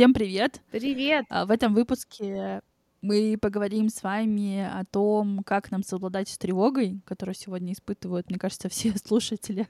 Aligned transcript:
Всем 0.00 0.14
привет! 0.14 0.62
Привет! 0.70 1.26
А, 1.28 1.44
в 1.44 1.50
этом 1.50 1.74
выпуске 1.74 2.62
мы 3.02 3.36
поговорим 3.38 3.90
с 3.90 4.02
вами 4.02 4.60
о 4.60 4.86
том, 4.90 5.42
как 5.44 5.70
нам 5.70 5.82
совладать 5.82 6.30
с 6.30 6.38
тревогой, 6.38 7.02
которую 7.04 7.34
сегодня 7.34 7.74
испытывают, 7.74 8.30
мне 8.30 8.38
кажется, 8.38 8.68
все 8.70 8.94
слушатели 8.96 9.68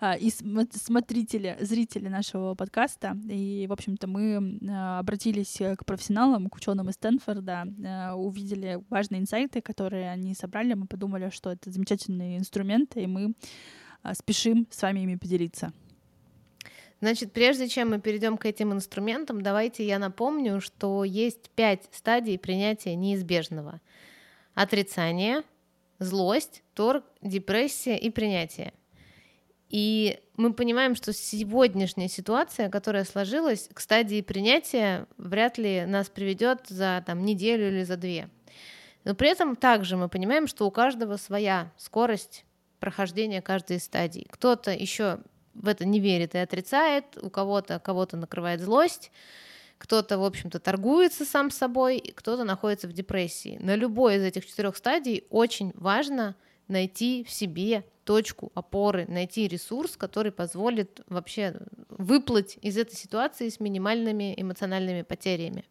а, 0.00 0.16
и 0.16 0.30
смотрители, 0.30 1.56
зрители 1.60 2.08
нашего 2.08 2.56
подкаста. 2.56 3.16
И, 3.30 3.66
в 3.68 3.72
общем-то, 3.72 4.08
мы 4.08 4.58
а, 4.68 4.98
обратились 4.98 5.56
к 5.56 5.84
профессионалам, 5.84 6.48
к 6.48 6.56
ученым 6.56 6.88
из 6.88 6.94
Стэнфорда, 6.94 8.12
увидели 8.16 8.82
важные 8.90 9.20
инсайты, 9.20 9.60
которые 9.60 10.10
они 10.10 10.34
собрали. 10.34 10.74
Мы 10.74 10.88
подумали, 10.88 11.30
что 11.30 11.52
это 11.52 11.70
замечательные 11.70 12.38
инструменты, 12.38 13.04
и 13.04 13.06
мы 13.06 13.34
спешим 14.14 14.66
с 14.72 14.82
вами 14.82 15.02
ими 15.04 15.14
поделиться. 15.14 15.72
Значит, 17.00 17.32
прежде 17.32 17.68
чем 17.68 17.90
мы 17.90 18.00
перейдем 18.00 18.38
к 18.38 18.46
этим 18.46 18.72
инструментам, 18.72 19.42
давайте 19.42 19.86
я 19.86 19.98
напомню, 19.98 20.60
что 20.60 21.04
есть 21.04 21.50
пять 21.50 21.82
стадий 21.92 22.38
принятия 22.38 22.94
неизбежного. 22.94 23.80
Отрицание, 24.54 25.42
злость, 25.98 26.62
торг, 26.74 27.04
депрессия 27.20 27.98
и 27.98 28.10
принятие. 28.10 28.72
И 29.68 30.20
мы 30.36 30.52
понимаем, 30.52 30.94
что 30.94 31.12
сегодняшняя 31.12 32.08
ситуация, 32.08 32.70
которая 32.70 33.04
сложилась, 33.04 33.68
к 33.72 33.80
стадии 33.80 34.20
принятия 34.20 35.06
вряд 35.16 35.58
ли 35.58 35.84
нас 35.84 36.08
приведет 36.08 36.66
за 36.68 37.02
там, 37.06 37.24
неделю 37.24 37.68
или 37.68 37.82
за 37.82 37.96
две. 37.96 38.28
Но 39.04 39.14
при 39.14 39.28
этом 39.28 39.56
также 39.56 39.96
мы 39.96 40.08
понимаем, 40.08 40.46
что 40.46 40.66
у 40.66 40.70
каждого 40.70 41.16
своя 41.16 41.72
скорость 41.76 42.44
прохождения 42.78 43.42
каждой 43.42 43.78
из 43.78 43.84
стадий. 43.84 44.26
Кто-то 44.30 44.70
еще 44.70 45.18
в 45.54 45.68
это 45.68 45.84
не 45.84 46.00
верит 46.00 46.34
и 46.34 46.38
отрицает, 46.38 47.04
у 47.20 47.30
кого-то 47.30 47.78
кого-то 47.78 48.16
накрывает 48.16 48.60
злость, 48.60 49.10
кто-то, 49.78 50.18
в 50.18 50.24
общем-то, 50.24 50.60
торгуется 50.60 51.24
сам 51.24 51.50
собой, 51.50 52.00
кто-то 52.14 52.44
находится 52.44 52.88
в 52.88 52.92
депрессии. 52.92 53.58
На 53.60 53.76
любой 53.76 54.16
из 54.16 54.22
этих 54.22 54.46
четырех 54.46 54.76
стадий 54.76 55.26
очень 55.30 55.72
важно 55.74 56.36
найти 56.68 57.24
в 57.24 57.30
себе 57.30 57.84
точку 58.04 58.52
опоры, 58.54 59.06
найти 59.08 59.48
ресурс, 59.48 59.96
который 59.96 60.32
позволит 60.32 61.00
вообще 61.08 61.56
выплыть 61.88 62.58
из 62.62 62.76
этой 62.76 62.94
ситуации 62.94 63.48
с 63.48 63.60
минимальными 63.60 64.34
эмоциональными 64.36 65.02
потерями. 65.02 65.64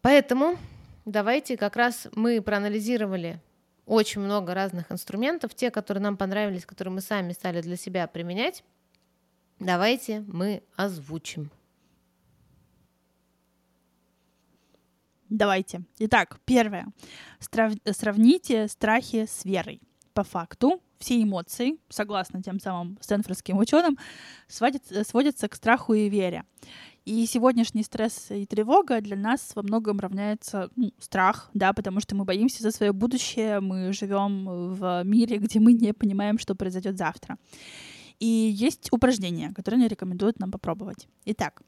Поэтому 0.00 0.58
давайте 1.04 1.56
как 1.56 1.76
раз 1.76 2.08
мы 2.14 2.42
проанализировали 2.42 3.40
очень 3.86 4.20
много 4.20 4.54
разных 4.54 4.90
инструментов, 4.90 5.54
те, 5.54 5.70
которые 5.70 6.02
нам 6.02 6.16
понравились, 6.16 6.66
которые 6.66 6.94
мы 6.94 7.00
сами 7.00 7.32
стали 7.32 7.60
для 7.60 7.76
себя 7.76 8.06
применять. 8.06 8.64
Давайте 9.58 10.20
мы 10.26 10.62
озвучим. 10.76 11.50
Давайте. 15.28 15.82
Итак, 15.98 16.38
первое. 16.44 16.86
Сравните 17.40 18.68
страхи 18.68 19.26
с 19.26 19.44
верой. 19.44 19.80
По 20.12 20.22
факту 20.22 20.80
все 20.98 21.20
эмоции, 21.22 21.78
согласно 21.88 22.42
тем 22.42 22.60
самым 22.60 22.98
стэнфордским 23.00 23.58
ученым, 23.58 23.98
сводятся 24.48 25.48
к 25.48 25.54
страху 25.56 25.94
и 25.94 26.08
вере. 26.08 26.44
И 27.04 27.26
сегодняшний 27.26 27.82
стресс 27.82 28.30
и 28.30 28.46
тревога 28.46 29.02
для 29.02 29.16
нас 29.16 29.52
во 29.54 29.62
многом 29.62 30.00
равняется 30.00 30.70
ну, 30.74 30.90
страх, 30.98 31.50
да, 31.52 31.74
потому 31.74 32.00
что 32.00 32.16
мы 32.16 32.24
боимся 32.24 32.62
за 32.62 32.70
свое 32.70 32.92
будущее, 32.92 33.60
мы 33.60 33.92
живем 33.92 34.72
в 34.74 35.02
мире, 35.04 35.36
где 35.36 35.60
мы 35.60 35.74
не 35.74 35.92
понимаем, 35.92 36.38
что 36.38 36.54
произойдет 36.54 36.96
завтра. 36.96 37.36
И 38.20 38.26
есть 38.26 38.88
упражнения, 38.90 39.52
которые 39.52 39.80
они 39.80 39.88
рекомендуют 39.88 40.38
нам 40.38 40.50
попробовать. 40.50 41.06
Итак, 41.26 41.60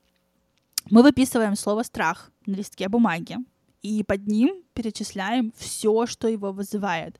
мы 0.90 1.02
выписываем 1.02 1.54
слово 1.54 1.82
страх 1.82 2.30
на 2.46 2.54
листке 2.54 2.88
бумаги 2.88 3.36
и 3.82 4.02
под 4.04 4.26
ним 4.26 4.62
перечисляем 4.72 5.52
все, 5.56 6.06
что 6.06 6.28
его 6.28 6.52
вызывает 6.52 7.18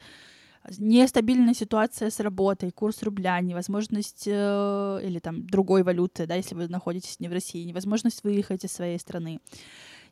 нестабильная 0.78 1.54
ситуация 1.54 2.10
с 2.10 2.20
работой, 2.20 2.70
курс 2.70 3.02
рубля, 3.02 3.40
невозможность 3.40 4.24
э, 4.26 5.00
или 5.02 5.18
там 5.18 5.46
другой 5.46 5.82
валюты, 5.82 6.26
да, 6.26 6.34
если 6.34 6.54
вы 6.54 6.68
находитесь 6.68 7.20
не 7.20 7.28
в 7.28 7.32
России, 7.32 7.64
невозможность 7.64 8.24
выехать 8.24 8.64
из 8.64 8.72
своей 8.72 8.98
страны. 8.98 9.40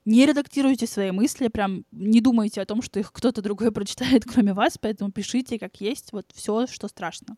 Не 0.04 0.26
редактируйте 0.26 0.86
свои 0.86 1.10
мысли, 1.10 1.48
прям 1.48 1.84
не 1.90 2.20
думайте 2.20 2.60
о 2.60 2.66
том, 2.66 2.82
что 2.82 3.00
их 3.00 3.12
кто-то 3.12 3.42
другой 3.42 3.72
прочитает, 3.72 4.24
кроме 4.24 4.52
вас, 4.52 4.78
поэтому 4.78 5.10
пишите 5.10 5.58
как 5.58 5.80
есть, 5.80 6.12
вот 6.12 6.26
все, 6.34 6.66
что 6.66 6.88
страшно. 6.88 7.36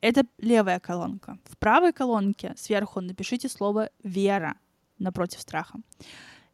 Это 0.00 0.24
левая 0.38 0.80
колонка. 0.80 1.38
В 1.44 1.58
правой 1.58 1.92
колонке 1.92 2.54
сверху 2.56 3.00
напишите 3.00 3.48
слово 3.48 3.90
«вера» 4.02 4.56
напротив 4.98 5.40
страха. 5.40 5.78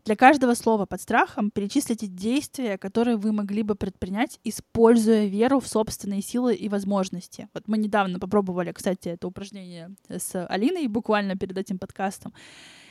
Для 0.06 0.14
каждого 0.14 0.54
слова 0.54 0.86
под 0.86 1.00
страхом 1.00 1.50
перечислите 1.50 2.06
действия, 2.06 2.78
которые 2.78 3.16
вы 3.16 3.32
могли 3.32 3.64
бы 3.64 3.74
предпринять, 3.74 4.38
используя 4.44 5.26
веру 5.26 5.58
в 5.58 5.66
собственные 5.66 6.22
силы 6.22 6.54
и 6.54 6.68
возможности. 6.68 7.48
Вот 7.52 7.66
мы 7.66 7.76
недавно 7.76 8.20
попробовали, 8.20 8.70
кстати, 8.70 9.08
это 9.08 9.26
упражнение 9.26 9.96
с 10.08 10.46
Алиной 10.46 10.86
буквально 10.86 11.34
перед 11.34 11.58
этим 11.58 11.80
подкастом. 11.80 12.32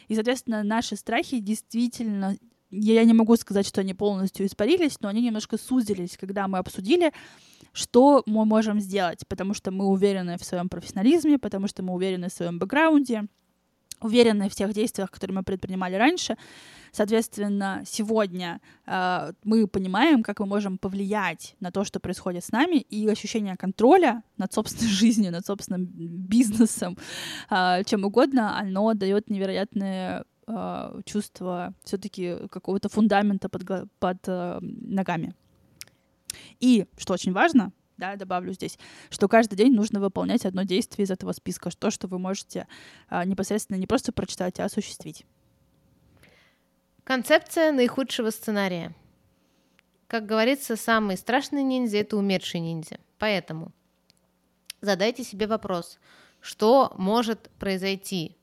И, 0.09 0.15
соответственно, 0.15 0.61
наши 0.63 0.97
страхи 0.97 1.39
действительно 1.39 2.35
я 2.69 3.05
не 3.05 3.13
могу 3.13 3.37
сказать, 3.37 3.65
что 3.65 3.79
они 3.79 3.93
полностью 3.93 4.45
испарились, 4.45 4.99
но 4.99 5.07
они 5.07 5.21
немножко 5.21 5.57
сузились, 5.57 6.17
когда 6.17 6.49
мы 6.49 6.57
обсудили, 6.57 7.13
что 7.71 8.23
мы 8.25 8.43
можем 8.43 8.81
сделать, 8.81 9.25
потому 9.29 9.53
что 9.53 9.71
мы 9.71 9.85
уверены 9.85 10.37
в 10.37 10.43
своем 10.43 10.67
профессионализме, 10.67 11.39
потому 11.39 11.69
что 11.69 11.81
мы 11.81 11.93
уверены 11.93 12.27
в 12.27 12.33
своем 12.33 12.59
бэкграунде, 12.59 13.29
уверены 14.01 14.49
в 14.49 14.55
тех 14.55 14.73
действиях, 14.73 15.11
которые 15.11 15.35
мы 15.35 15.43
предпринимали 15.43 15.95
раньше. 15.95 16.37
Соответственно, 16.91 17.83
сегодня 17.85 18.61
э, 18.85 19.31
мы 19.43 19.67
понимаем, 19.67 20.23
как 20.23 20.39
мы 20.39 20.45
можем 20.45 20.77
повлиять 20.77 21.55
на 21.59 21.71
то, 21.71 21.83
что 21.83 21.99
происходит 21.99 22.43
с 22.43 22.51
нами, 22.51 22.77
и 22.77 23.07
ощущение 23.09 23.57
контроля 23.57 24.23
над 24.37 24.53
собственной 24.53 24.91
жизнью, 25.01 25.31
над 25.31 25.45
собственным 25.45 25.85
бизнесом, 25.85 26.97
э, 27.49 27.83
чем 27.85 28.05
угодно, 28.05 28.57
оно 28.57 28.93
дает 28.93 29.29
невероятное 29.29 30.23
э, 30.47 31.01
чувство 31.05 31.73
все-таки 31.83 32.47
какого-то 32.49 32.87
фундамента 32.87 33.49
под, 33.49 33.89
под 33.99 34.17
э, 34.27 34.59
ногами. 34.61 35.33
И, 36.59 36.85
что 36.97 37.13
очень 37.13 37.33
важно, 37.33 37.71
да, 37.97 38.15
добавлю 38.15 38.53
здесь, 38.53 38.77
что 39.09 39.27
каждый 39.27 39.55
день 39.55 39.73
нужно 39.73 39.99
выполнять 39.99 40.45
одно 40.45 40.63
действие 40.63 41.05
из 41.05 41.11
этого 41.11 41.31
списка, 41.31 41.69
то, 41.69 41.91
что 41.91 42.07
вы 42.07 42.19
можете 42.19 42.67
а, 43.07 43.23
непосредственно 43.25 43.77
не 43.77 43.87
просто 43.87 44.11
прочитать, 44.11 44.59
а 44.59 44.65
осуществить. 44.65 45.25
Концепция 47.03 47.71
наихудшего 47.71 48.31
сценария. 48.31 48.95
Как 50.07 50.25
говорится, 50.25 50.75
самый 50.75 51.17
страшный 51.17 51.63
ниндзя— 51.63 51.97
это 51.99 52.17
умерший 52.17 52.59
ниндзя. 52.59 52.99
Поэтому 53.17 53.71
задайте 54.81 55.23
себе 55.23 55.47
вопрос, 55.47 55.99
что 56.41 56.93
может 56.97 57.49
произойти, 57.59 58.35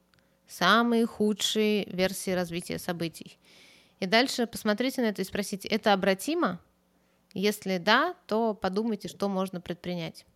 самые 0.49 1.07
худшие 1.07 1.85
версии 1.87 2.31
развития 2.31 2.79
событий. 2.79 3.39
И 4.01 4.07
дальше 4.07 4.47
посмотрите 4.47 5.03
на 5.03 5.07
это 5.07 5.23
и 5.23 5.25
спросите, 5.25 5.69
это 5.69 5.93
обратимо? 5.93 6.61
Если 7.35 7.79
да, 7.79 8.15
то 8.27 8.55
подумайте, 8.55 9.09
что 9.09 9.29
можно 9.29 9.61
предпринять. 9.61 10.27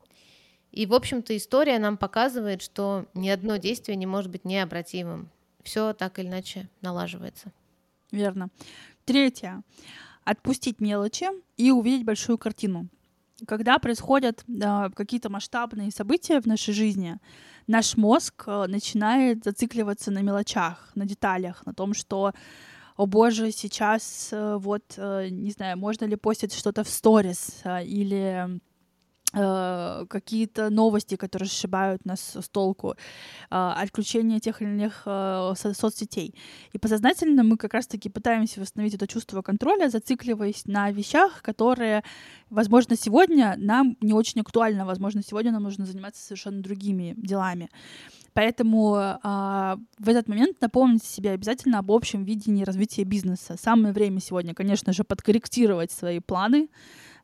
И, 0.72 0.86
в 0.86 0.94
общем-то, 0.94 1.36
история 1.36 1.78
нам 1.78 1.96
показывает, 1.96 2.62
что 2.62 3.06
ни 3.14 3.28
одно 3.28 3.56
действие 3.56 3.96
не 3.96 4.06
может 4.06 4.30
быть 4.30 4.44
необратимым. 4.44 5.30
Все 5.62 5.92
так 5.94 6.18
или 6.18 6.26
иначе 6.26 6.68
налаживается. 6.80 7.52
Верно. 8.12 8.48
Третье. 9.04 9.62
Отпустить 10.24 10.80
мелочи 10.80 11.26
и 11.56 11.70
увидеть 11.70 12.04
большую 12.04 12.38
картину. 12.38 12.88
Когда 13.46 13.78
происходят 13.78 14.44
э, 14.48 14.90
какие-то 14.94 15.28
масштабные 15.28 15.90
события 15.90 16.40
в 16.40 16.46
нашей 16.46 16.72
жизни, 16.72 17.18
наш 17.66 17.96
мозг 17.96 18.44
э, 18.46 18.66
начинает 18.66 19.44
зацикливаться 19.44 20.10
на 20.10 20.22
мелочах, 20.22 20.90
на 20.94 21.04
деталях, 21.04 21.64
на 21.66 21.74
том, 21.74 21.92
что 21.92 22.32
о 22.96 23.06
боже, 23.06 23.52
сейчас 23.52 24.30
э, 24.32 24.56
вот, 24.56 24.82
э, 24.96 25.28
не 25.30 25.50
знаю, 25.50 25.76
можно 25.76 26.06
ли 26.06 26.16
постить 26.16 26.54
что-то 26.54 26.82
в 26.82 26.88
сторис 26.88 27.60
э, 27.64 27.84
или 27.84 28.60
какие-то 29.32 30.70
новости, 30.70 31.16
которые 31.16 31.48
сшибают 31.48 32.06
нас 32.06 32.36
с 32.36 32.48
толку, 32.48 32.94
отключение 33.50 34.40
тех 34.40 34.62
или 34.62 34.70
иных 34.70 35.02
соцсетей. 35.76 36.34
И 36.72 36.78
подсознательно 36.78 37.42
мы 37.42 37.58
как 37.58 37.74
раз-таки 37.74 38.08
пытаемся 38.08 38.60
восстановить 38.60 38.94
это 38.94 39.06
чувство 39.06 39.42
контроля, 39.42 39.90
зацикливаясь 39.90 40.64
на 40.64 40.90
вещах, 40.90 41.42
которые, 41.42 42.02
возможно, 42.48 42.96
сегодня 42.96 43.56
нам 43.58 43.98
не 44.00 44.14
очень 44.14 44.40
актуально, 44.40 44.86
возможно, 44.86 45.22
сегодня 45.22 45.52
нам 45.52 45.64
нужно 45.64 45.84
заниматься 45.84 46.22
совершенно 46.24 46.62
другими 46.62 47.12
делами. 47.18 47.68
Поэтому 48.36 48.96
а, 48.98 49.78
в 49.98 50.10
этот 50.10 50.28
момент 50.28 50.60
напомните 50.60 51.06
себе 51.06 51.30
обязательно 51.30 51.78
об 51.78 51.90
общем 51.90 52.24
видении 52.24 52.64
развития 52.64 53.04
бизнеса. 53.04 53.56
Самое 53.58 53.94
время 53.94 54.20
сегодня, 54.20 54.52
конечно 54.52 54.92
же, 54.92 55.04
подкорректировать 55.04 55.90
свои 55.90 56.20
планы, 56.20 56.68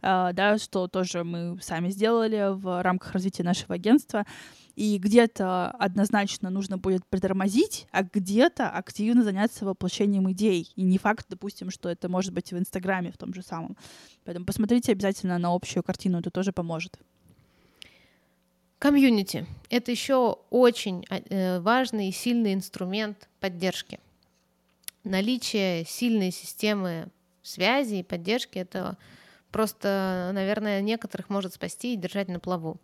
да, 0.01 0.57
что 0.59 0.89
тоже 0.89 1.23
мы 1.23 1.59
сами 1.61 1.91
сделали 1.91 2.55
в 2.55 2.83
рамках 2.83 3.13
развития 3.13 3.43
нашего 3.43 3.75
агентства. 3.75 4.25
И 4.75 4.97
где-то 4.97 5.71
однозначно 5.73 6.49
нужно 6.49 6.79
будет 6.79 7.07
притормозить, 7.07 7.87
а 7.93 8.05
где-то 8.05 8.71
активно 8.71 9.23
заняться 9.23 9.67
воплощением 9.67 10.33
идей. 10.33 10.73
И 10.77 10.83
не 10.83 10.97
факт, 10.97 11.27
допустим, 11.29 11.71
что 11.71 11.91
это 11.91 12.09
может 12.09 12.33
быть 12.33 12.53
в 12.53 12.59
Инстаграме 12.59 13.13
в 13.13 13.19
том 13.19 13.35
же 13.35 13.43
самом. 13.43 13.77
Поэтому 14.25 14.47
посмотрите 14.47 14.93
обязательно 14.93 15.37
на 15.37 15.55
общую 15.55 15.83
картину, 15.83 16.21
это 16.21 16.31
тоже 16.31 16.53
поможет. 16.53 16.99
Комьюнити— 18.83 19.47
это 19.71 19.93
еще 19.93 20.39
очень 20.51 21.07
э, 21.09 21.61
важный 21.61 22.09
и 22.09 22.13
сильный 22.13 22.53
инструмент 22.53 23.29
поддержки. 23.39 24.01
Наличие 25.05 25.85
сильной 25.85 26.33
системы 26.33 27.07
связи 27.43 28.01
и 28.01 28.03
поддержки— 28.03 28.59
это 28.59 28.99
просто, 29.53 30.33
наверное, 30.35 30.81
некоторых 30.81 31.29
может 31.31 31.55
спасти 31.55 31.95
и 31.95 31.97
держать 31.97 32.27
на 32.27 32.41
плаву. 32.41 32.81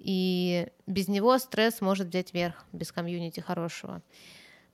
И 0.00 0.66
без 0.88 1.06
него 1.06 1.38
стресс 1.38 1.80
может 1.80 2.08
взять 2.08 2.34
верх, 2.34 2.64
без 2.72 2.90
комьюнити 2.90 3.38
хорошего. 3.38 4.02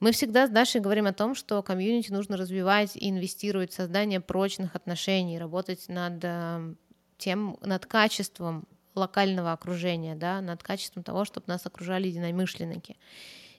Мы 0.01 0.13
всегда 0.13 0.47
с 0.47 0.51
Дашей 0.51 0.81
говорим 0.81 1.05
о 1.05 1.13
том, 1.13 1.35
что 1.35 1.63
комьюнити 1.63 2.11
нужно 2.11 2.39
развивать 2.39 2.97
и 2.97 3.11
инвестировать 3.11 3.73
в 3.73 3.75
создание 3.75 4.23
прочных 4.23 4.75
отношений, 4.75 5.39
работать 5.39 5.91
над 5.91 6.25
э, 6.25 6.75
тем, 7.19 7.59
над 7.61 7.85
качеством 7.85 8.67
локального 8.99 9.53
окружения, 9.53 10.15
да, 10.15 10.41
над 10.41 10.63
качеством 10.63 11.03
того, 11.03 11.25
чтобы 11.25 11.47
нас 11.49 11.65
окружали 11.65 12.09
единомышленники. 12.09 12.97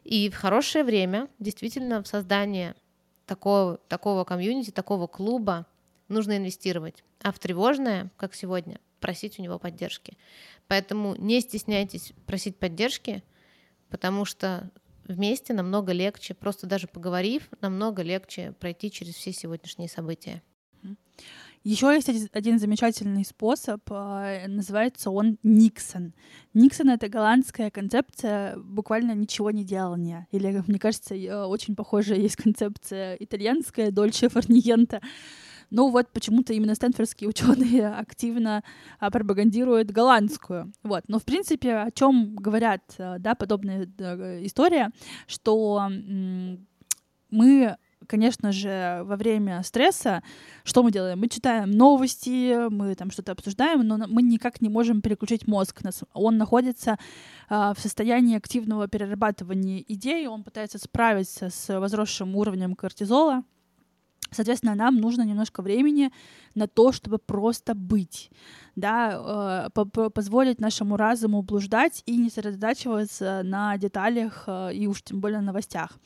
И 0.03 0.29
в 0.29 0.35
хорошее 0.35 0.83
время 0.83 1.27
действительно 1.39 2.03
в 2.03 2.07
создание 2.07 2.75
такого, 3.25 3.77
такого 3.87 4.23
комьюнити, 4.23 4.71
такого 4.71 5.07
клуба 5.07 5.65
нужно 6.07 6.37
инвестировать. 6.37 7.03
А 7.21 7.31
в 7.31 7.39
тревожное, 7.39 8.11
как 8.17 8.35
сегодня, 8.35 8.79
просить 8.99 9.39
у 9.39 9.41
него 9.41 9.59
поддержки. 9.59 10.17
Поэтому 10.67 11.15
не 11.15 11.41
стесняйтесь 11.41 12.13
просить 12.25 12.57
поддержки, 12.57 13.23
потому 13.89 14.25
что 14.25 14.69
вместе 15.05 15.53
намного 15.53 15.91
легче, 15.91 16.33
просто 16.33 16.67
даже 16.67 16.87
поговорив, 16.87 17.49
намного 17.61 18.03
легче 18.03 18.53
пройти 18.59 18.91
через 18.91 19.15
все 19.15 19.33
сегодняшние 19.33 19.89
события. 19.89 20.41
Еще 21.63 21.93
есть 21.93 22.09
один 22.31 22.57
замечательный 22.57 23.25
способ, 23.25 23.81
а, 23.89 24.47
называется 24.47 25.11
он 25.11 25.37
Никсон. 25.43 26.13
Никсон— 26.53 26.89
это 26.91 27.09
голландская 27.09 27.69
концепция 27.69 28.57
буквально 28.57 29.13
ничего 29.13 29.51
не 29.51 29.65
делания. 29.65 30.27
Или, 30.31 30.63
мне 30.67 30.79
кажется, 30.79 31.15
очень 31.47 31.75
похожая 31.75 32.17
есть 32.17 32.37
концепция 32.37 33.15
итальянская, 33.15 33.91
дольче 33.91 34.29
фарниента. 34.29 35.01
Ну 35.71 35.89
вот 35.89 36.09
почему-то 36.11 36.53
именно 36.53 36.75
стэнфордские 36.75 37.29
ученые 37.29 37.87
активно 37.93 38.63
а, 38.99 39.11
пропагандируют 39.11 39.91
голландскую. 39.91 40.71
Вот. 40.83 41.03
Но 41.07 41.19
в 41.19 41.25
принципе 41.25 41.75
о 41.75 41.91
чем 41.91 42.35
говорят 42.35 42.81
э, 42.97 43.17
да, 43.19 43.35
подобная 43.35 43.87
э, 43.99 44.45
история, 44.45 44.91
что 45.27 45.89
мы 47.29 47.77
конечно 48.09 48.51
же, 48.51 49.01
во 49.03 49.15
время 49.15 49.61
стресса, 49.63 50.23
что 50.63 50.83
мы 50.83 50.91
делаем? 50.91 51.19
Мы 51.19 51.29
читаем 51.29 51.71
новости, 51.71 52.67
мы 52.69 52.95
там 52.95 53.11
что-то 53.11 53.31
обсуждаем, 53.31 53.87
но 53.87 53.97
мы 54.07 54.23
никак 54.23 54.61
не 54.61 54.69
можем 54.69 55.01
переключить 55.01 55.47
мозг. 55.47 55.81
Он 56.13 56.37
находится 56.37 56.97
э, 57.49 57.73
в 57.75 57.79
состоянии 57.79 58.35
активного 58.35 58.87
перерабатывания 58.87 59.83
идей, 59.87 60.27
он 60.27 60.43
пытается 60.43 60.79
справиться 60.79 61.49
с 61.49 61.79
возросшим 61.79 62.35
уровнем 62.35 62.75
кортизола, 62.75 63.43
Соответственно, 64.31 64.75
нам 64.75 64.97
нужно 64.97 65.23
немножко 65.23 65.61
времени 65.63 66.11
на 66.53 66.67
то, 66.67 66.91
чтобы 66.91 67.17
просто 67.17 67.73
быть, 67.73 68.29
да, 68.75 69.67
э, 69.75 70.09
позволить 70.13 70.61
нашему 70.61 70.97
разуму 70.97 71.41
блуждать 71.41 72.03
и 72.05 72.15
не 72.15 72.29
сосредотачиваться 72.29 73.41
на 73.43 73.75
деталях 73.77 74.43
э, 74.45 74.73
и 74.75 74.87
уж 74.87 75.01
тем 75.01 75.19
более 75.19 75.41
новостях. 75.41 75.97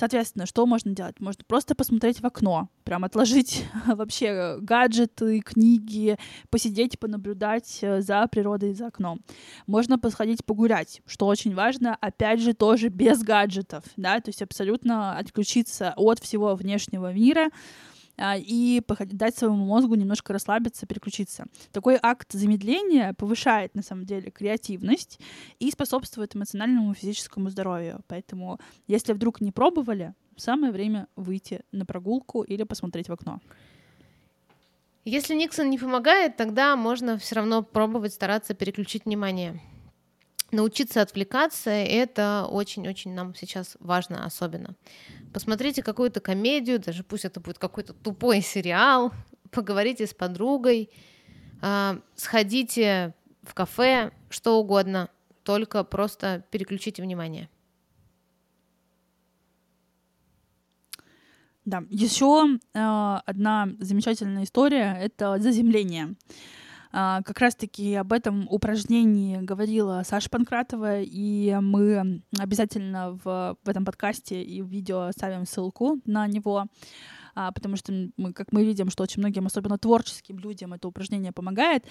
Соответственно, 0.00 0.46
что 0.46 0.64
можно 0.64 0.92
делать? 0.92 1.20
Можно 1.20 1.44
просто 1.46 1.74
посмотреть 1.74 2.20
в 2.20 2.24
окно, 2.24 2.70
прям 2.84 3.04
отложить 3.04 3.66
вообще 3.86 4.56
гаджеты, 4.58 5.40
книги, 5.40 6.16
посидеть, 6.48 6.98
понаблюдать 6.98 7.80
э, 7.82 8.00
за 8.00 8.26
природой 8.28 8.72
за 8.72 8.86
окном. 8.86 9.20
Можно 9.66 9.98
посходить 9.98 10.42
погулять, 10.42 11.02
что 11.04 11.26
очень 11.26 11.54
важно, 11.54 11.98
опять 12.00 12.40
же, 12.40 12.54
тоже 12.54 12.88
без 12.88 13.22
гаджетов, 13.22 13.84
да, 13.98 14.18
то 14.20 14.30
есть 14.30 14.40
абсолютно 14.40 15.18
отключиться 15.18 15.92
от 15.98 16.18
всего 16.18 16.54
внешнего 16.54 17.12
мира, 17.12 17.50
и 18.36 18.82
дать 19.12 19.36
своему 19.36 19.64
мозгу 19.66 19.94
немножко 19.94 20.32
расслабиться, 20.32 20.86
переключиться. 20.86 21.46
Такой 21.72 21.98
акт 22.00 22.32
замедления 22.32 23.14
повышает, 23.14 23.74
на 23.74 23.82
самом 23.82 24.04
деле, 24.04 24.30
креативность 24.30 25.18
и 25.58 25.70
способствует 25.70 26.36
эмоциональному 26.36 26.92
и 26.92 26.94
физическому 26.94 27.50
здоровью. 27.50 28.00
Поэтому, 28.08 28.58
если 28.86 29.12
вдруг 29.12 29.40
не 29.40 29.52
пробовали, 29.52 30.14
самое 30.36 30.72
время 30.72 31.06
выйти 31.16 31.62
на 31.72 31.86
прогулку 31.86 32.42
или 32.42 32.62
посмотреть 32.64 33.08
в 33.08 33.12
окно. 33.12 33.40
Если 35.04 35.34
Никсон 35.34 35.70
не 35.70 35.78
помогает, 35.78 36.36
тогда 36.36 36.76
можно 36.76 37.16
все 37.18 37.36
равно 37.36 37.62
пробовать 37.62 38.12
стараться 38.12 38.54
переключить 38.54 39.06
внимание. 39.06 39.60
Научиться 40.52 41.00
отвлекаться— 41.00 41.70
это 41.70 42.46
очень-очень 42.50 43.14
нам 43.14 43.34
сейчас 43.36 43.76
важно 43.78 44.24
особенно. 44.24 44.74
Посмотрите 45.32 45.82
какую-то 45.82 46.20
комедию, 46.20 46.80
даже 46.80 47.04
пусть 47.04 47.24
это 47.24 47.38
будет 47.40 47.58
какой-то 47.58 47.92
тупой 47.92 48.40
сериал, 48.40 49.12
поговорите 49.50 50.06
с 50.06 50.14
подругой, 50.14 50.90
а, 51.62 52.00
сходите 52.16 53.14
в 53.42 53.54
кафе, 53.54 54.10
что 54.28 54.58
угодно, 54.58 55.08
только 55.44 55.84
просто 55.84 56.44
переключите 56.50 57.02
внимание. 57.02 57.48
Да, 61.64 61.84
еще 61.90 62.58
э, 62.74 63.18
одна 63.26 63.68
замечательная 63.78 64.44
история 64.44 64.96
это 65.00 65.38
заземление. 65.38 66.06
А, 66.06 66.14
как 66.90 67.38
раз-таки 67.38 67.94
об 67.94 68.12
этом 68.12 68.48
упражнении 68.50 69.38
говорила 69.38 70.02
Саша 70.04 70.28
Панкратова, 70.28 71.00
и 71.00 71.56
мы 71.60 72.22
обязательно 72.38 73.18
в, 73.22 73.56
в 73.62 73.68
этом 73.68 73.84
подкасте 73.84 74.42
и 74.42 74.60
в 74.60 74.66
видео 74.66 75.02
оставим 75.02 75.46
ссылку 75.46 76.00
на 76.04 76.26
него, 76.26 76.66
а, 77.34 77.52
потому 77.52 77.76
что 77.76 77.92
мы, 78.16 78.32
как 78.32 78.52
мы 78.52 78.64
видим, 78.64 78.90
что 78.90 79.02
очень 79.02 79.20
многим, 79.20 79.46
особенно 79.46 79.78
творческим 79.78 80.38
людям, 80.38 80.72
это 80.72 80.88
упражнение 80.88 81.32
помогает. 81.32 81.84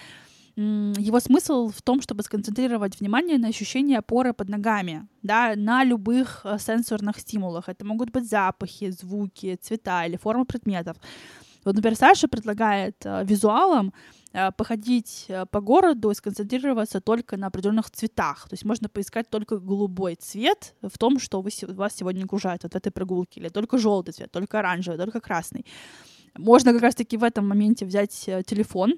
Его 0.56 1.20
смысл 1.20 1.68
в 1.68 1.80
том, 1.80 2.02
чтобы 2.02 2.22
сконцентрировать 2.22 3.00
внимание 3.00 3.38
на 3.38 3.48
ощущении 3.48 3.96
опоры 3.96 4.34
под 4.34 4.48
ногами, 4.48 5.08
да, 5.22 5.54
на 5.56 5.84
любых 5.84 6.40
э, 6.44 6.58
сенсорных 6.58 7.18
стимулах. 7.20 7.68
Это 7.68 7.86
могут 7.86 8.10
быть 8.10 8.28
запахи, 8.28 8.90
звуки, 8.90 9.56
цвета 9.62 10.04
или 10.06 10.16
формы 10.16 10.44
предметов. 10.44 10.96
Вот, 11.64 11.76
например, 11.76 11.96
Саша 11.96 12.26
предлагает 12.26 12.96
э, 13.04 13.24
визуалам 13.24 13.92
походить 14.56 15.26
э, 15.28 15.44
по 15.46 15.60
городу 15.60 16.10
и 16.10 16.14
сконцентрироваться 16.14 17.00
только 17.00 17.36
на 17.36 17.48
определенных 17.48 17.90
цветах. 17.90 18.48
То 18.48 18.54
есть 18.54 18.64
можно 18.64 18.88
поискать 18.88 19.28
только 19.28 19.58
голубой 19.58 20.14
цвет 20.14 20.74
в 20.82 20.96
том, 20.98 21.18
что 21.18 21.42
вы, 21.42 21.50
вас 21.68 21.96
сегодня 21.96 22.24
окружает 22.24 22.62
вот 22.62 22.72
в 22.72 22.76
этой 22.76 22.92
прогулке, 22.92 23.40
или 23.40 23.48
только 23.48 23.78
желтый 23.78 24.14
цвет, 24.14 24.30
только 24.30 24.60
оранжевый, 24.60 24.98
только 24.98 25.20
красный. 25.20 25.66
Можно 26.38 26.72
как 26.72 26.82
раз-таки 26.82 27.16
в 27.16 27.24
этом 27.24 27.48
моменте 27.48 27.84
взять 27.84 28.28
э, 28.28 28.42
телефон, 28.46 28.94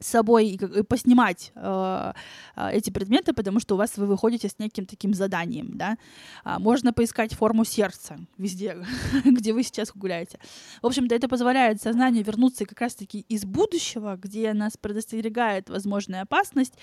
с 0.00 0.06
собой 0.06 0.48
и, 0.48 0.54
и 0.54 0.82
поснимать 0.82 1.52
э, 1.54 2.12
э, 2.56 2.70
эти 2.72 2.90
предметы, 2.90 3.32
потому 3.32 3.60
что 3.60 3.74
у 3.74 3.78
вас 3.78 3.96
вы 3.96 4.06
выходите 4.06 4.48
с 4.48 4.58
неким 4.58 4.86
таким 4.86 5.14
заданием, 5.14 5.76
да. 5.76 5.96
А, 6.44 6.58
можно 6.58 6.92
поискать 6.92 7.34
форму 7.34 7.64
сердца 7.64 8.18
везде, 8.36 8.76
где 9.24 9.52
вы 9.52 9.62
сейчас 9.62 9.90
гуляете. 9.94 10.38
В 10.82 10.86
общем-то, 10.86 11.14
это 11.14 11.28
позволяет 11.28 11.82
сознанию 11.82 12.24
вернуться 12.24 12.64
как 12.64 12.80
раз-таки 12.80 13.20
из 13.28 13.44
будущего, 13.44 14.16
где 14.16 14.52
нас 14.52 14.76
предостерегает 14.76 15.68
возможная 15.68 16.22
опасность, 16.22 16.74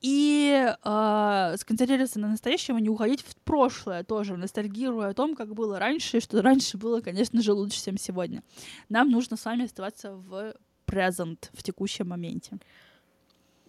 и 0.00 0.74
э, 0.84 1.54
сконцентрироваться 1.58 2.20
на 2.20 2.28
настоящем, 2.28 2.76
а 2.76 2.80
не 2.80 2.90
уходить 2.90 3.22
в 3.22 3.36
прошлое 3.36 4.04
тоже, 4.04 4.36
ностальгируя 4.36 5.08
о 5.08 5.14
том, 5.14 5.34
как 5.34 5.54
было 5.54 5.78
раньше, 5.78 6.18
и 6.18 6.20
что 6.20 6.42
раньше 6.42 6.76
было, 6.76 7.00
конечно 7.00 7.40
же, 7.40 7.54
лучше, 7.54 7.82
чем 7.82 7.96
сегодня. 7.96 8.42
Нам 8.90 9.10
нужно 9.10 9.38
с 9.38 9.44
вами 9.46 9.64
оставаться 9.64 10.12
в 10.14 10.54
present 10.86 11.50
в 11.52 11.62
текущем 11.62 12.08
моменте. 12.08 12.58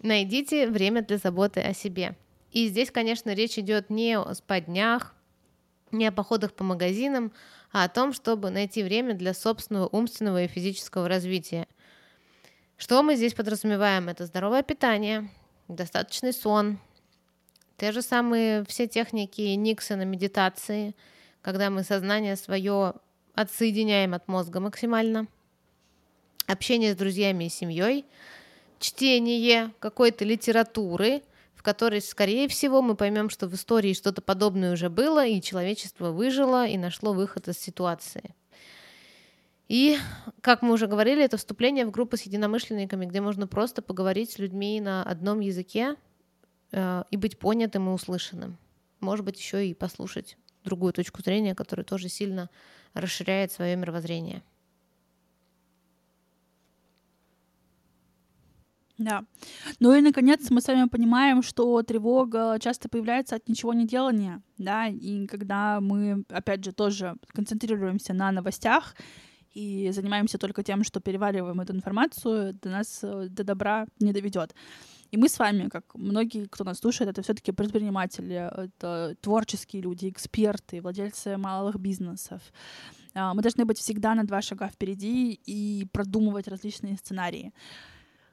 Найдите 0.01 0.67
время 0.67 1.01
для 1.01 1.17
заботы 1.17 1.61
о 1.61 1.73
себе. 1.73 2.15
И 2.51 2.67
здесь, 2.67 2.91
конечно, 2.91 3.33
речь 3.33 3.57
идет 3.57 3.89
не 3.89 4.17
о 4.17 4.33
спаднях, 4.33 5.15
не 5.91 6.07
о 6.07 6.11
походах 6.11 6.53
по 6.53 6.63
магазинам, 6.63 7.31
а 7.71 7.83
о 7.83 7.89
том, 7.89 8.13
чтобы 8.13 8.49
найти 8.49 8.83
время 8.83 9.13
для 9.13 9.33
собственного 9.33 9.87
умственного 9.87 10.43
и 10.43 10.47
физического 10.47 11.07
развития. 11.07 11.67
Что 12.77 13.03
мы 13.03 13.15
здесь 13.15 13.33
подразумеваем? 13.33 14.09
Это 14.09 14.25
здоровое 14.25 14.63
питание, 14.63 15.29
достаточный 15.67 16.33
сон, 16.33 16.79
те 17.77 17.91
же 17.91 18.01
самые 18.01 18.63
все 18.65 18.87
техники 18.87 19.41
Никсона 19.41 20.03
медитации, 20.03 20.95
когда 21.41 21.69
мы 21.69 21.83
сознание 21.83 22.35
свое 22.35 22.93
отсоединяем 23.33 24.13
от 24.13 24.27
мозга 24.27 24.59
максимально– 24.59 25.27
общение 26.47 26.93
с 26.93 26.97
друзьями 26.97 27.45
и 27.45 27.49
семьей, 27.49 28.05
чтение 28.79 29.71
какой-то 29.79 30.25
литературы, 30.25 31.23
в 31.53 31.63
которой, 31.63 32.01
скорее 32.01 32.47
всего, 32.47 32.81
мы 32.81 32.95
поймем, 32.95 33.29
что 33.29 33.47
в 33.47 33.55
истории 33.55 33.93
что-то 33.93 34.21
подобное 34.21 34.73
уже 34.73 34.89
было, 34.89 35.25
и 35.25 35.41
человечество 35.41 36.11
выжило 36.11 36.67
и 36.67 36.77
нашло 36.77 37.13
выход 37.13 37.47
из 37.47 37.57
ситуации. 37.57 38.35
И, 39.67 39.97
как 40.41 40.61
мы 40.61 40.73
уже 40.73 40.85
говорили, 40.85 41.23
это 41.23 41.37
вступление 41.37 41.85
в 41.85 41.91
группу 41.91 42.17
с 42.17 42.21
единомышленниками, 42.21 43.05
где 43.05 43.19
можно 43.19 43.47
просто 43.47 43.81
поговорить 43.81 44.31
с 44.31 44.37
людьми 44.37 44.79
на 44.79 45.01
одном 45.03 45.39
языке 45.39 45.95
э, 46.71 47.03
и 47.09 47.17
быть 47.17 47.39
понятым 47.39 47.89
и 47.89 47.91
услышанным. 47.91 48.59
Может 48.99 49.25
быть, 49.25 49.39
еще 49.39 49.67
и 49.67 49.73
послушать 49.73 50.37
другую 50.63 50.93
точку 50.93 51.21
зрения, 51.23 51.55
которая 51.55 51.83
тоже 51.83 52.09
сильно 52.09 52.49
расширяет 52.93 53.51
свое 53.51 53.75
мировоззрение. 53.75 54.43
Да. 58.97 59.23
Ну 59.79 59.93
и, 59.93 60.01
наконец, 60.01 60.49
мы 60.49 60.61
с 60.61 60.67
вами 60.67 60.87
понимаем, 60.87 61.43
что 61.43 61.81
тревога 61.83 62.57
часто 62.59 62.87
появляется 62.87 63.35
от 63.35 63.49
ничего 63.49 63.73
не 63.73 63.85
делания, 63.85 64.41
да, 64.57 64.87
и 64.87 65.27
когда 65.27 65.81
мы, 65.81 66.23
опять 66.29 66.63
же, 66.63 66.71
тоже 66.71 67.15
концентрируемся 67.27 68.13
на 68.13 68.31
новостях 68.31 68.95
и 69.53 69.91
занимаемся 69.91 70.37
только 70.37 70.63
тем, 70.63 70.83
что 70.83 70.99
перевариваем 70.99 71.59
эту 71.61 71.73
информацию, 71.73 72.53
до 72.53 72.69
нас 72.69 72.99
э, 73.03 73.27
до 73.29 73.43
добра 73.43 73.87
не 73.99 74.13
доведет. 74.13 74.53
И 75.11 75.17
мы 75.17 75.29
с 75.29 75.39
вами, 75.39 75.69
как 75.69 75.95
многие, 75.95 76.45
кто 76.45 76.63
нас 76.63 76.79
слушает, 76.79 77.09
это 77.09 77.21
все-таки 77.21 77.51
предприниматели, 77.51 78.35
это 78.35 79.15
творческие 79.21 79.81
люди, 79.81 80.09
эксперты, 80.09 80.81
владельцы 80.81 81.37
малых 81.37 81.79
бизнесов. 81.79 82.41
А, 83.13 83.33
мы 83.33 83.41
должны 83.41 83.65
быть 83.65 83.77
всегда 83.79 84.13
на 84.15 84.25
два 84.25 84.41
шага 84.41 84.67
впереди 84.67 85.39
и 85.45 85.87
продумывать 85.93 86.47
различные 86.47 86.97
сценарии. 86.97 87.53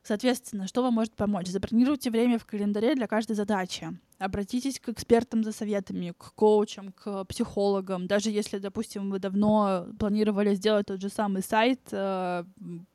Соответственно, 0.03 0.67
что 0.67 0.83
вам 0.83 0.95
может 0.95 1.15
помочь? 1.15 1.47
Забронируйте 1.47 2.11
время 2.11 2.39
в 2.39 2.45
календаре 2.45 2.95
для 2.97 3.07
каждой 3.07 3.37
задачи. 3.37 3.97
Обратитесь 4.19 4.81
к 4.81 4.89
экспертам 4.89 5.45
за 5.45 5.53
советами, 5.53 6.13
к 6.17 6.35
коучам, 6.35 6.93
к 6.93 7.25
психологам. 7.27 8.09
Даже 8.09 8.31
если, 8.31 8.59
допустим, 8.59 9.11
вы 9.11 9.21
давно 9.21 9.87
планировали 9.99 10.55
сделать 10.55 10.87
тот 10.87 11.01
же 11.01 11.09
самый 11.09 11.43
сайт, 11.43 11.81
э, 11.93 12.45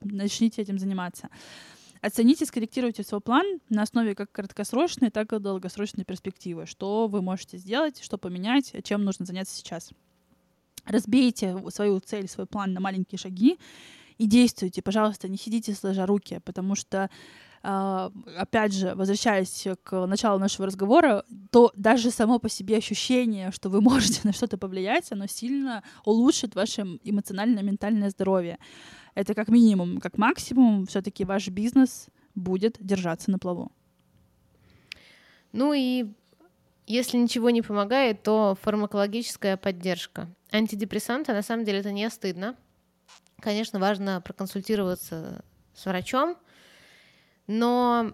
начните 0.02 0.62
этим 0.62 0.78
заниматься. 0.80 1.30
Оцените, 2.02 2.46
скорректируйте 2.46 3.04
свой 3.04 3.22
план 3.22 3.46
на 3.70 3.84
основе 3.84 4.14
как 4.14 4.32
краткосрочной, 4.32 5.10
так 5.10 5.32
и 5.32 5.40
долгосрочной 5.40 6.04
перспективы. 6.04 6.66
Что 6.66 7.08
вы 7.08 7.22
можете 7.22 7.58
сделать, 7.58 8.02
что 8.04 8.18
поменять, 8.18 8.74
чем 8.84 9.06
нужно 9.06 9.26
заняться 9.26 9.56
сейчас. 9.56 9.92
Разбейте 10.86 11.58
свою 11.70 12.00
цель, 12.00 12.28
свой 12.28 12.48
план 12.48 12.74
на 12.74 12.80
маленькие 12.80 13.18
шаги 13.18 13.58
и 14.18 14.26
действуйте, 14.26 14.82
пожалуйста, 14.82 15.28
не 15.28 15.38
сидите 15.38 15.74
сложа 15.74 16.06
руки, 16.06 16.40
потому 16.44 16.76
что 16.76 17.10
Uh, 17.64 18.14
опять 18.38 18.72
же, 18.72 18.94
возвращаясь 18.94 19.68
к 19.84 20.06
началу 20.06 20.40
нашего 20.40 20.68
разговора, 20.68 21.26
то 21.50 21.72
даже 21.76 22.12
само 22.12 22.40
по 22.40 22.50
себе 22.50 22.78
ощущение, 22.78 23.52
что 23.52 23.70
вы 23.70 23.82
можете 23.90 24.22
на 24.24 24.32
что-то 24.32 24.58
повлиять, 24.58 25.12
оно 25.12 25.26
сильно 25.28 25.84
улучшит 26.06 26.56
ваше 26.56 26.84
эмоционально-ментальное 27.04 28.12
здоровье. 28.12 28.60
Это 29.16 29.34
как 29.34 29.50
минимум, 29.50 30.00
как 30.00 30.18
максимум, 30.20 30.86
все-таки 30.86 31.26
ваш 31.26 31.50
бизнес 31.50 32.08
будет 32.36 32.78
держаться 32.80 33.32
на 33.32 33.40
плаву. 33.40 33.72
Ну 35.52 35.74
и 35.74 36.06
если 36.86 37.18
ничего 37.18 37.50
не 37.50 37.62
помогает, 37.62 38.24
то 38.24 38.56
фармакологическая 38.62 39.58
поддержка. 39.58 40.30
Антидепрессанты, 40.52 41.34
на 41.34 41.42
самом 41.42 41.66
деле, 41.66 41.80
это 41.80 41.92
не 41.92 42.10
стыдно. 42.10 42.56
Конечно, 43.40 43.80
важно 43.80 44.22
проконсультироваться 44.22 45.44
с 45.74 45.86
врачом, 45.86 46.38
но 47.46 48.14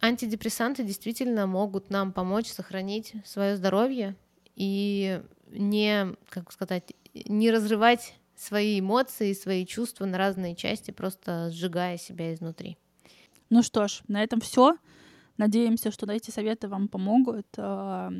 антидепрессанты 0.00 0.84
действительно 0.84 1.46
могут 1.46 1.90
нам 1.90 2.12
помочь 2.12 2.48
сохранить 2.48 3.14
свое 3.24 3.56
здоровье 3.56 4.16
и 4.56 5.22
не, 5.50 6.14
как 6.28 6.52
сказать, 6.52 6.92
не 7.14 7.50
разрывать 7.50 8.14
свои 8.36 8.80
эмоции, 8.80 9.32
свои 9.32 9.64
чувства 9.66 10.06
на 10.06 10.18
разные 10.18 10.54
части, 10.54 10.90
просто 10.90 11.50
сжигая 11.50 11.96
себя 11.96 12.32
изнутри. 12.34 12.78
Ну 13.50 13.62
что 13.62 13.88
ж, 13.88 14.02
на 14.08 14.22
этом 14.22 14.40
все. 14.40 14.76
Надеемся, 15.36 15.90
что 15.90 16.10
эти 16.10 16.30
советы 16.30 16.68
вам 16.68 16.88
помогут, 16.88 17.46
что 17.52 18.10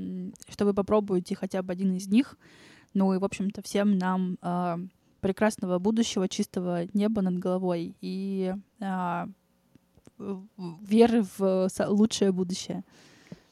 вы 0.61 0.75
попробуете 0.75 1.35
хотя 1.35 1.63
бы 1.63 1.73
один 1.73 1.95
из 1.97 2.07
них. 2.07 2.39
Ну 2.95 3.13
и, 3.13 3.19
в 3.19 3.25
общем-то, 3.25 3.61
всем 3.63 3.99
нам 3.99 4.39
а, 4.41 4.79
прекрасного 5.21 5.79
будущего, 5.79 6.29
чистого 6.29 6.87
неба 6.95 7.23
над 7.23 7.39
головой 7.39 7.95
и 8.01 8.55
а, 8.81 9.29
веры 10.19 11.25
в 11.39 11.69
лучшее 11.87 12.33
будущее. 12.33 12.85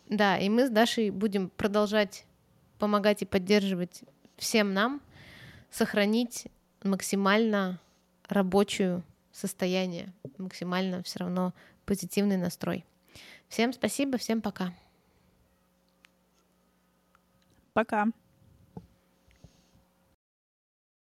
Да, 0.09 0.39
и 0.39 0.49
мы 0.49 0.67
с 0.67 0.71
Дашей 0.71 1.11
будем 1.11 1.51
продолжать 1.51 2.25
помогать 2.79 3.23
и 3.23 3.27
поддерживать 3.27 4.03
всем 4.37 4.75
нам 4.75 5.01
сохранить 5.71 6.47
максимально 6.83 7.81
рабочую 8.29 9.03
состояние, 9.33 10.13
максимально 10.39 11.03
все 11.03 11.21
равно 11.21 11.55
позитивный 11.85 12.37
настрой. 12.37 12.85
Всем 13.49 13.73
спасибо, 13.73 14.19
всем 14.19 14.41
пока. 14.41 14.73
Пока. 17.73 18.07